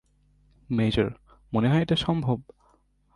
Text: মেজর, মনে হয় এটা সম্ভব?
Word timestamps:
মেজর, 0.69 1.09
মনে 1.53 1.69
হয় 1.69 1.81
এটা 1.81 1.95
সম্ভব? 1.95 2.37